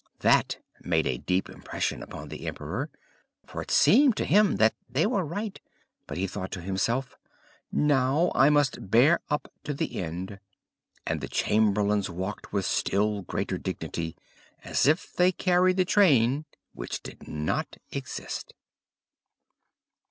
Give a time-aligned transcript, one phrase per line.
[0.21, 2.89] That made a deep impression upon the emperor,
[3.45, 5.59] for it seemed to him that they were right;
[6.07, 7.15] but he thought to himself,
[7.71, 10.39] "Now I must bear up to the end."
[11.05, 14.15] And the chamberlains walked with still greater dignity,
[14.63, 18.55] as if they carried the train which did not exist.